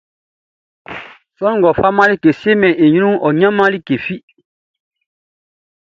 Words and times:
Sran 1.35 1.55
ngʼɔ 1.59 1.71
faman 1.79 2.07
like 2.09 2.21
fi 2.31 2.39
siemɛn 2.41 2.77
i 2.83 2.85
ɲrunʼn, 2.93 3.21
ɔ 3.25 3.29
ɲanman 3.39 3.71
like 3.73 3.95
fi. 4.05 4.15